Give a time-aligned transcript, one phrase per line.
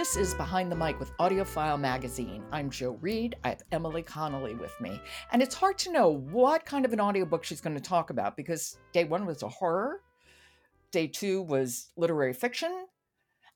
[0.00, 2.42] This is Behind the Mic with AudioFile Magazine.
[2.50, 3.36] I'm Jo Reed.
[3.44, 4.98] I have Emily Connelly with me.
[5.30, 8.34] And it's hard to know what kind of an audiobook she's going to talk about
[8.34, 10.00] because day one was a horror,
[10.90, 12.86] day two was literary fiction,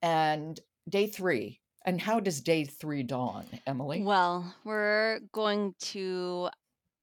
[0.00, 0.58] and
[0.88, 1.60] day three.
[1.84, 4.02] And how does day three dawn, Emily?
[4.02, 6.48] Well, we're going to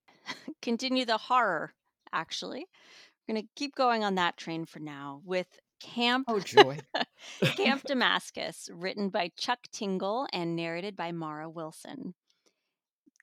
[0.63, 1.75] continue the horror,
[2.11, 2.65] actually.
[3.27, 6.79] We're going to keep going on that train for now with Camp Oh, joy.
[7.55, 12.13] Camp Damascus, written by Chuck Tingle and narrated by Mara Wilson.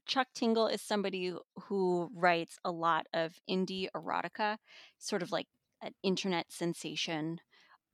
[0.07, 4.59] Chuck Tingle is somebody who- writes a lot of indie erotica,
[4.99, 5.47] sort of like
[5.81, 7.41] an internet sensation,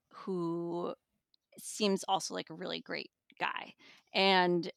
[0.09, 0.95] who
[1.59, 3.75] seems also like a really great guy.
[4.13, 4.71] And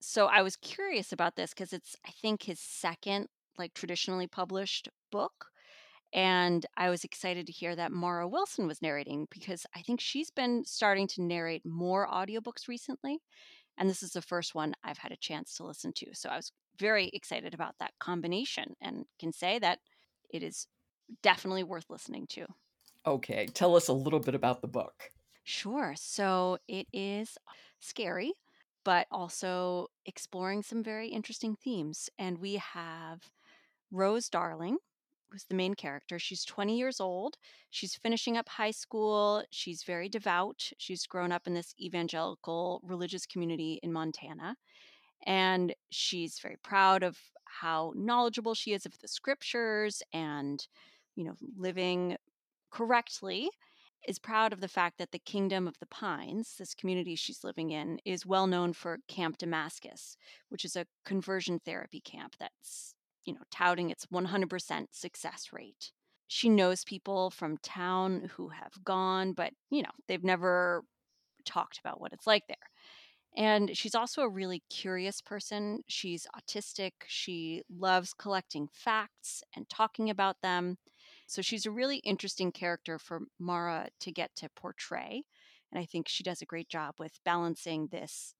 [0.00, 4.88] so I was curious about this because it's, I think, his second like traditionally published
[5.10, 5.46] book.
[6.14, 10.30] And I was excited to hear that Mara Wilson was narrating because I think she's
[10.30, 13.18] been starting to narrate more audiobooks recently.
[13.76, 16.06] And this is the first one I've had a chance to listen to.
[16.14, 19.80] So I was very excited about that combination and can say that
[20.30, 20.68] it is
[21.22, 22.46] definitely worth listening to.
[23.06, 25.10] Okay, tell us a little bit about the book.
[25.42, 25.94] Sure.
[25.96, 27.36] So it is
[27.80, 28.32] scary,
[28.84, 32.08] but also exploring some very interesting themes.
[32.18, 33.30] And we have
[33.90, 34.78] Rose Darling,
[35.34, 36.16] who's the main character.
[36.18, 37.36] She's 20 years old.
[37.70, 39.42] She's finishing up high school.
[39.50, 40.70] She's very devout.
[40.78, 44.56] She's grown up in this evangelical religious community in Montana.
[45.26, 50.64] And she's very proud of how knowledgeable she is of the scriptures and,
[51.16, 52.16] you know, living
[52.70, 53.50] correctly
[54.06, 57.70] is proud of the fact that the Kingdom of the Pines, this community she's living
[57.70, 60.16] in, is well known for Camp Damascus,
[60.48, 65.92] which is a conversion therapy camp that's, you know, touting its 100% success rate.
[66.28, 70.82] She knows people from town who have gone, but, you know, they've never
[71.44, 72.56] talked about what it's like there.
[73.36, 75.80] And she's also a really curious person.
[75.88, 76.92] She's autistic.
[77.06, 80.78] She loves collecting facts and talking about them.
[81.26, 85.24] So she's a really interesting character for Mara to get to portray.
[85.72, 88.34] And I think she does a great job with balancing this,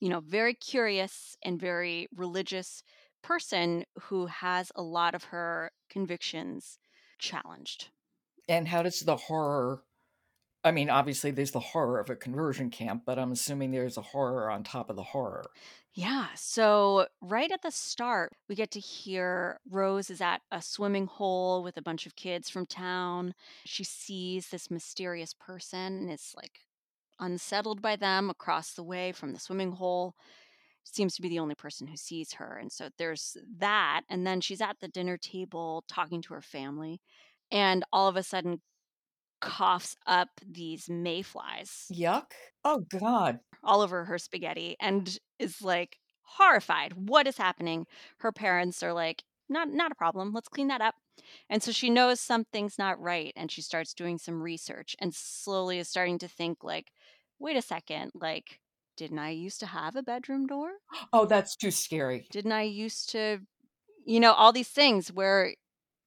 [0.00, 2.82] you know, very curious and very religious
[3.22, 6.78] person who has a lot of her convictions
[7.18, 7.88] challenged.
[8.48, 9.82] And how does the horror?
[10.64, 14.02] I mean, obviously, there's the horror of a conversion camp, but I'm assuming there's a
[14.02, 15.44] horror on top of the horror.
[15.94, 16.28] Yeah.
[16.34, 21.62] So, right at the start, we get to hear Rose is at a swimming hole
[21.62, 23.34] with a bunch of kids from town.
[23.64, 26.60] She sees this mysterious person and is like
[27.20, 30.14] unsettled by them across the way from the swimming hole.
[30.92, 32.58] Seems to be the only person who sees her.
[32.60, 34.02] And so there's that.
[34.08, 37.00] And then she's at the dinner table talking to her family.
[37.50, 38.60] And all of a sudden,
[39.40, 42.32] coughs up these mayflies Yuck.
[42.64, 43.38] Oh, God.
[43.62, 46.92] all over her spaghetti and is like horrified.
[46.94, 47.86] What is happening?
[48.18, 50.32] Her parents are like, not not a problem.
[50.32, 50.94] Let's clean that up.
[51.48, 55.78] And so she knows something's not right and she starts doing some research and slowly
[55.78, 56.90] is starting to think like,
[57.38, 58.60] wait a second, like
[58.98, 60.72] didn't I used to have a bedroom door?
[61.12, 62.26] Oh, that's too scary.
[62.30, 63.40] Didn't I used to
[64.04, 65.54] you know all these things where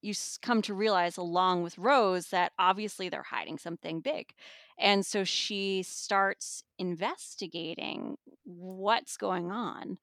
[0.02, 4.34] you come to realize along with Rose that obviously they're hiding something big.
[4.79, 10.00] And so she starts investigating what's going on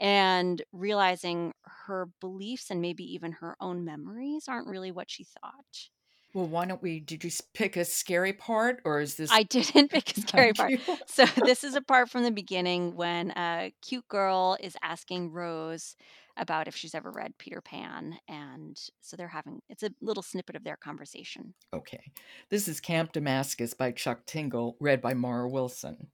[0.00, 1.52] and realizing
[1.86, 5.90] her beliefs and maybe even her own memories aren't really what she thought.
[6.34, 7.00] Well, why don't we?
[7.00, 9.30] Did you pick a scary part, or is this?
[9.30, 10.72] I didn't pick a scary part.
[11.06, 15.96] So this is a part from the beginning when a cute girl is asking Rose
[16.38, 20.56] about if she's ever read Peter Pan and so they're having it's a little snippet
[20.56, 21.52] of their conversation.
[21.74, 22.00] Okay.
[22.48, 26.08] This is Camp Damascus by Chuck Tingle, read by Mara Wilson.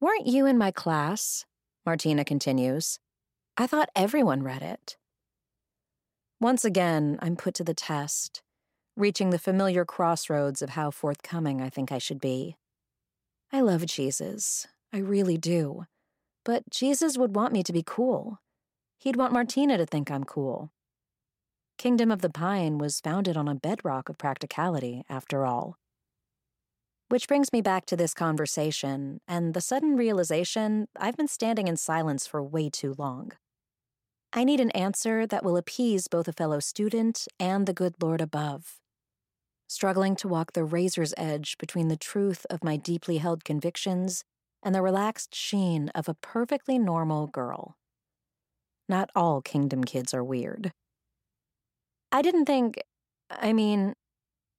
[0.00, 1.44] Weren't you in my class?
[1.84, 2.98] Martina continues.
[3.58, 4.96] I thought everyone read it.
[6.40, 8.42] Once again, I'm put to the test,
[8.96, 12.56] reaching the familiar crossroads of how forthcoming I think I should be.
[13.52, 14.66] I love Jesus.
[14.92, 15.84] I really do.
[16.44, 18.38] But Jesus would want me to be cool.
[18.98, 20.70] He'd want Martina to think I'm cool.
[21.76, 25.76] Kingdom of the Pine was founded on a bedrock of practicality, after all.
[27.08, 31.76] Which brings me back to this conversation and the sudden realization I've been standing in
[31.76, 33.32] silence for way too long.
[34.32, 38.20] I need an answer that will appease both a fellow student and the good Lord
[38.20, 38.80] above.
[39.68, 44.24] Struggling to walk the razor's edge between the truth of my deeply held convictions
[44.62, 47.76] and the relaxed sheen of a perfectly normal girl.
[48.88, 50.72] Not all Kingdom kids are weird.
[52.12, 52.80] I didn't think,
[53.28, 53.94] I mean,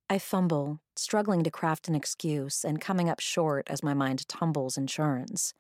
[0.10, 4.78] I fumble, struggling to craft an excuse and coming up short as my mind tumbles
[4.78, 5.54] and churns.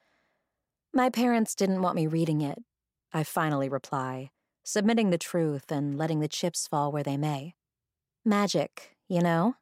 [0.93, 2.59] My parents didn't want me reading it,
[3.13, 4.31] I finally reply,
[4.63, 7.55] submitting the truth and letting the chips fall where they may.
[8.25, 9.55] Magic, you know?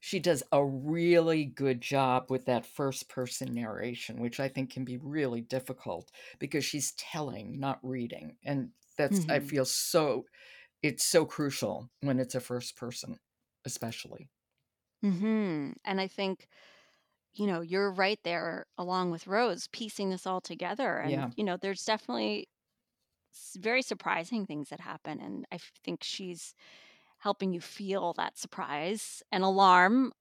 [0.00, 4.84] She does a really good job with that first person narration, which I think can
[4.84, 8.36] be really difficult because she's telling, not reading.
[8.42, 9.40] And that's, I Mhm.
[9.40, 10.26] feel so,
[10.82, 13.20] it's so crucial when it's a first person,
[13.66, 14.30] especially.
[15.04, 15.72] Mm-hmm.
[15.84, 16.48] And I think,
[17.34, 20.98] you know, you're right there along with Rose piecing this all together.
[21.00, 21.32] And, Yeah.
[21.36, 22.49] you know, there's definitely
[23.58, 25.20] very surprising things that happen.
[25.20, 26.54] And I think she's
[27.18, 30.12] helping you feel that surprise and alarm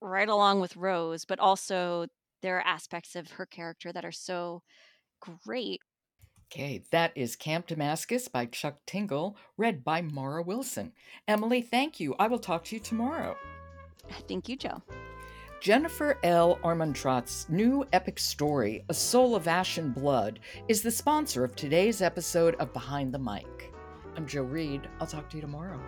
[0.00, 2.06] right along with Rose, but also
[2.42, 4.62] there are aspects of her character that are so
[5.20, 5.80] great.
[6.52, 10.92] Okay, that is Camp Damascus by Chuck Tingle, read by Mara Wilson.
[11.26, 12.14] Emily, thank you.
[12.18, 13.36] I will talk to you tomorrow.
[14.28, 14.82] Thank you, Jo.
[15.64, 16.58] Jennifer L.
[16.62, 22.02] Armentrout's new epic story, A Soul of Ash and Blood, is the sponsor of today's
[22.02, 23.72] episode of Behind the Mic.
[24.14, 24.82] I'm Jo Reed.
[25.00, 25.80] I'll talk to you tomorrow.